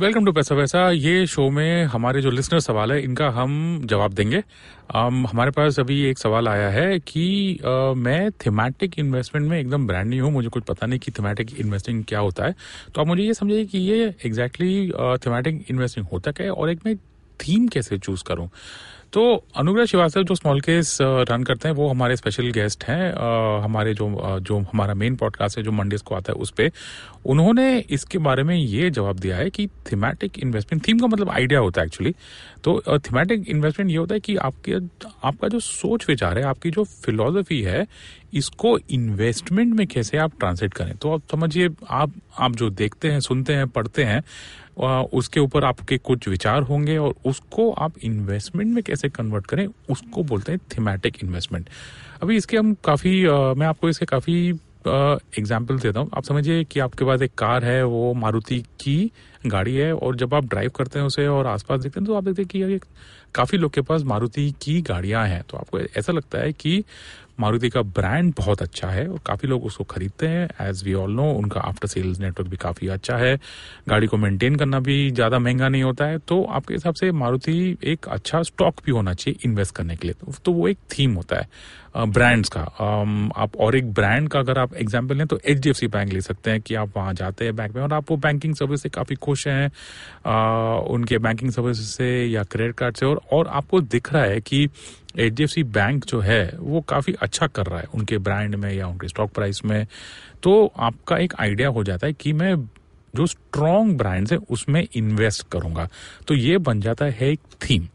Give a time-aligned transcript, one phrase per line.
[0.00, 4.12] Welcome to पैसा वैसा ये शो में हमारे जो लिसनर सवाल है इनका हम जवाब
[4.12, 9.60] देंगे। Um, हमारे पास अभी एक सवाल आया है कि uh, मैं थीमेटिक इन्वेस्टमेंट में
[9.60, 12.54] एकदम ब्रांड नहीं हूँ मुझे कुछ पता नहीं कि थीमेटिक इन्वेस्टिंग क्या होता है।
[12.94, 14.92] तो आप मुझे ये समझिए कि ये एग्जैक्टली
[15.26, 16.96] थीमेटिक इन्वेस्टिंग होता क्या है और एक मैं
[17.40, 18.48] थीम कैसे चूज़ करूँ?
[19.14, 19.22] तो
[19.56, 23.12] अनुग्रह श्रीवास्तव, जो स्मॉल केस रन करते हैं, वो हमारे स्पेशल गेस्ट हैं।
[23.62, 26.70] हमारे जो जो हमारा मेन पॉडकास्ट है, जो मंडेज को आता है, उस पर
[27.26, 31.60] उन्होंने इसके बारे में ये जवाब दिया है कि थीमेटिक इन्वेस्टमेंट थीम का मतलब आइडिया
[31.60, 32.14] होता है एक्चुअली
[32.64, 34.74] तो थीमेटिक इन्वेस्टमेंट ये होता है कि आपके,
[35.24, 37.86] आपका जो सोच विचार है, आपकी जो फिलोसफी है,
[38.34, 40.96] इसको इन्वेस्टमेंट में कैसे आप ट्रांसलेट करें?
[40.96, 44.22] तो आप समझिए, आप आप जो देखते हैं, सुनते हैं, पढ़ते हैं
[44.76, 50.22] उसके ऊपर आपके कुछ विचार होंगे और उसको आप इन्वेस्टमेंट में कैसे कन्वर्ट करें, उसको
[50.24, 51.68] बोलते हैं थीमेटिक इन्वेस्टमेंट
[52.22, 53.22] अभी इसके हम काफ़ी
[53.54, 54.48] मैं आपको इसके काफ़ी
[54.86, 59.10] एग्ज़ाम्पल देता हूँ। आप समझिए कि आपके पास एक कार है, वो मारुति की
[59.46, 62.24] गाड़ी है और जब आप ड्राइव करते हैं उसे और आसपास देखते हैं तो आप
[62.24, 62.86] देखते हैं कि
[63.34, 66.82] काफ़ी लोग के पास मारुति की गाड़ियाँ हैं। तो आपको ऐसा लगता है कि
[67.38, 71.12] मारुति का ब्रांड बहुत अच्छा है और काफ़ी लोग उसको खरीदते हैं। एज वी ऑल
[71.12, 73.36] नो उनका आफ्टर सेल्स नेटवर्क भी काफ़ी अच्छा है।
[73.88, 77.76] गाड़ी को मेंटेन करना भी ज़्यादा महँगा नहीं होता है। तो आपके हिसाब से मारुति
[77.84, 81.14] एक अच्छा स्टॉक भी होना चाहिए इन्वेस्ट करने के लिए। तो, तो वो एक थीम
[81.14, 81.48] होता है
[81.96, 82.60] ब्रांड्स का।
[83.36, 85.38] आप और एक ब्रांड का अगर आप एग्ज़ाम्पल लें तो
[85.74, 88.16] सी बैंक ले सकते हैं कि आप वहाँ जाते हैं बैंक में और आप वो
[88.16, 93.20] बैंकिंग सर्विस से काफ़ी खुश हैं उनके बैंकिंग सर्विस से या क्रेडिट कार्ड से और,
[93.32, 94.68] और आपको दिख रहा है कि
[95.18, 98.54] H D F C bank जो है, वो काफ़ी अच्छा कर रहा है उनके ब्रांड
[98.54, 99.86] में या उनके स्टॉक प्राइस में।
[100.42, 102.54] तो आपका एक आइडिया हो जाता है कि मैं
[103.14, 105.88] जो स्ट्रॉन्ग ब्रांड्स है, उसमें इन्वेस्ट करूँगा।
[106.28, 107.86] तो ये बन जाता है एक थीम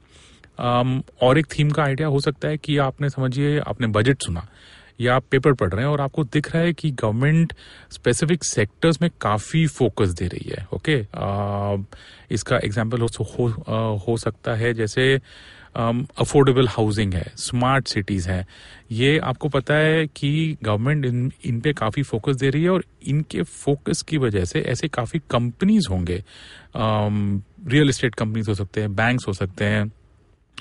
[1.22, 4.48] और एक थीम का आइडिया हो सकता है कि आपने, समझिए, आपने बजट सुना।
[5.02, 7.54] या आप पेपर पढ़ रहे हैं और आपको दिख रहा है कि गवर्नमेंट
[7.92, 11.86] स्पेसिफिक सेक्टर्स में काफ़ी फोकस दे रही है ओके uh,
[12.32, 15.22] इसका एग्ज़ाम्पल हो, हो, uh, हो सकता है जैसे
[15.76, 18.48] अफोर्डेबल um, हाउसिंग है स्मार्ट सिटीज़ है।
[18.92, 22.84] ये आपको पता है कि गवर्नमेंट इन इन पे काफ़ी फोकस दे रही है और
[23.08, 26.24] इनके फोकस की वजह से ऐसे काफ़ी कंपनीज़ होंगे।
[26.76, 29.92] रियल इस्टेट कंपनीज़ हो सकते हैं बैंक्स हो सकते हैं।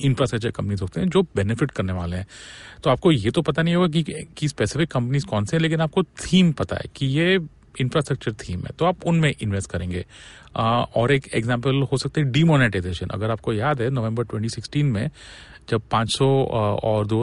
[0.03, 2.27] इंफ्रास्ट्रक्चर कंपनीज़ होते हैं जो बेनिफिट करने वाले हैं।
[2.85, 4.03] तो आपको ये तो पता नहीं होगा कि,
[4.37, 7.39] कि स्पेसिफिक कंपनीज़ कौन से हैं लेकिन आपको थीम पता है कि ये
[7.81, 10.05] इंफ्रास्ट्रक्चर थीम है। तो आप उनमें इन्वेस्ट करेंगे।
[10.57, 15.11] आ, और एक एग्जांपल हो सकते हैं डीमोनेटाइजेशन अगर आपको याद है नवंबर 2016 में
[15.71, 16.45] जब 500
[16.83, 17.19] और दो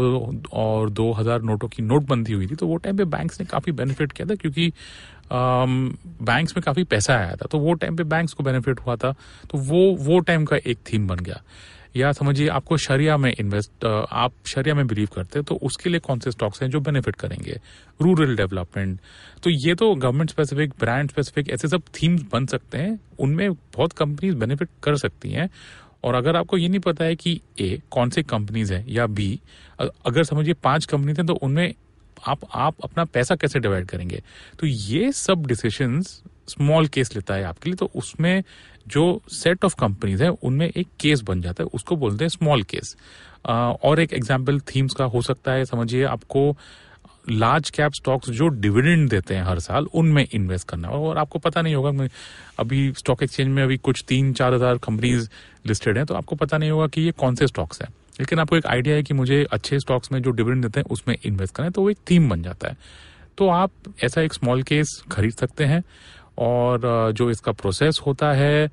[0.54, 4.12] और 2000 नोटों की नोटबंदी हुई थी तो वो टाइम पे बैंक्स ने काफ़ी बेनिफिट
[4.12, 4.72] किया था क्योंकि
[5.34, 9.12] बैंक्स में काफ़ी पैसा आया था। तो वो टाइम पे बैंक्स को बेनिफिट हुआ था।
[9.50, 11.42] तो वो वो टाइम का एक थीम बन गया।
[11.96, 16.00] या समझिए आपको शरिया में इन्वेस्ट आप शरिया में बिलीव करते हैं तो उसके लिए
[16.00, 17.60] कौन से स्टॉक्स हैं जो बेनिफिट करेंगे?
[18.00, 19.00] रूरल डेवलपमेंट
[19.44, 23.94] तो ये तो गवर्नमेंट स्पेसिफिक ब्रांड स्पेसिफिक ऐसे सब थीम्स बन सकते हैं, उनमें बहुत
[23.94, 25.50] कंपनीज़ बेनिफिट कर सकती हैं।
[26.04, 29.40] और अगर आपको ये नहीं पता है कि ए कौन से कंपनीज़ है, या बी
[29.80, 31.74] अगर समझिए पाँच कंपनीज़ हैं तो उनमें
[32.28, 34.22] आप आप अपना पैसा कैसे डिवाइड करेंगे?
[34.60, 38.44] तो ये सब डिसीशंस स्मॉल केस लेता है आपके लिए तो उसमें
[38.88, 42.64] जो सेट ऑफ़ कंपनीज़ है, उनमें एक केस बन जाता है, उसको बोलते हैं स्मॉल
[42.66, 42.96] केस
[43.46, 46.56] और एक एग्ज़ाम्पल थीम्स का हो सकता है, समझिए आपको
[47.28, 51.62] लार्ज कैप स्टॉक्स जो डिविडेंड देते हैं हर साल, उनमें इन्वेस्ट करना और आपको पता
[51.62, 52.08] नहीं होगा
[52.60, 55.30] अभी स्टॉक एक्सचेंज में अभी कुछ तीन चार हज़ार कंपनीज़
[55.68, 57.90] लिस्टेड हैं तो आपको पता नहीं होगा कि ये कौन से स्टॉक्स हैं।
[58.20, 61.18] लेकिन आपको एक आइडिया है कि मुझे अच्छे स्टॉक्स में जो डिविडेंड देते हैं, उसमें
[61.18, 62.78] इन्वेस्ट करना है तो वो एक थीम बन जाता है।
[63.38, 63.72] तो आप
[64.04, 65.84] ऐसा एक स्मॉल केस खरीद सकते हैं
[66.38, 68.66] और जो इसका प्रोसेस होता है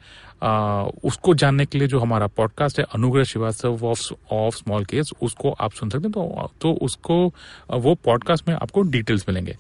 [1.05, 4.01] उसको जानने के लिए जो हमारा पॉडकास्ट है, Anugrah Srivastava of
[4.33, 7.27] of small case उसको आप सुन सकते हैं। तो तो उसको
[7.71, 9.57] वो पॉडकास्ट में आपको डिटेल्स मिलेंगे।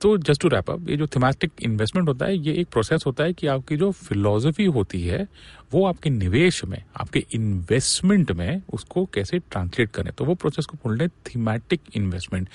[0.00, 3.24] तो जस्ट टू रैप अप ये जो थीमेटिक इन्वेस्टमेंट होता है ये एक प्रोसेस होता
[3.24, 5.26] है कि आपकी जो फिलोसफी होती है
[5.72, 10.78] वो आपके निवेश में आपके इन्वेस्टमेंट में उसको कैसे ट्रांसलेट करें। तो वो प्रोसेस को
[10.84, 12.48] बोलते हैं थीमेटिक इन्वेस्टमेंट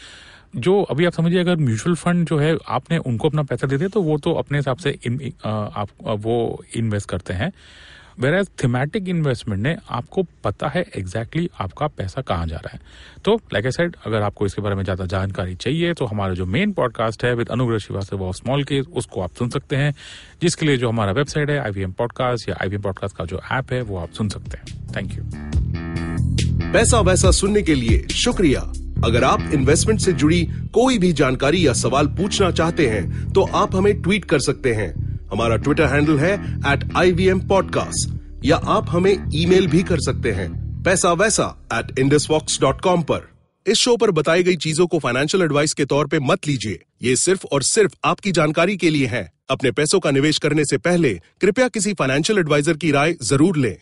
[0.56, 3.90] जो अभी आप समझिए अगर म्यूचुअल फंड जो है आपने उनको अपना पैसा दे दिया
[3.90, 7.52] तो वो तो अपने हिसाब से इन, आ, आप वो इन्वेस्ट करते हैं।
[8.20, 12.74] वेर एज थीमेटिक इन्वेस्टमेंट ने आपको पता है एग्जैक्टली exactly आपका पैसा कहाँ जा रहा
[12.74, 12.80] है।
[13.26, 16.46] तो लाइक आई साइड अगर आपको इसके बारे में ज़्यादा जानकारी चाहिए तो हमारा जो
[16.48, 19.94] मेन पॉडकास्ट है विद अनुग्रह श्रीवास्तव ऑफ़ स्मॉल केस उसको आप सुन सकते हैं,
[20.42, 23.82] जिसके लिए जो हमारा वेबसाइट है आईवीएम पॉडकास्ट या आईवीएम पॉडकास्ट का जो ऐप है,
[23.82, 25.24] वो आप सुन सकते हैं। थैंक यू
[26.72, 28.60] पैसा वैसा सुनने के लिए शुक्रिया।
[29.06, 30.44] अगर आप इन्वेस्टमेंट से जुड़ी
[30.74, 34.94] कोई भी जानकारी या सवाल पूछना चाहते हैं तो आप हमें ट्वीट कर सकते हैं।
[35.32, 36.34] हमारा ट्विटर हैंडल है
[36.74, 40.50] at I V M podcast या आप हमें ईमेल भी कर सकते हैं,
[40.84, 43.30] पैसा वैसा एट इंडसवॉक्स डॉट कॉम पर।
[43.66, 47.16] इस शो पर बताई गई चीज़ों को फाइनेंशियल एडवाइस के तौर पे मत लीजिए। ये
[47.18, 51.14] सिर्फ़ और सिर्फ़ आपकी जानकारी के लिए है। अपने पैसों का निवेश करने से पहले
[51.42, 53.76] कृपया किसी फाइनेंशियल एडवाइजर की राय ज़रूर लें।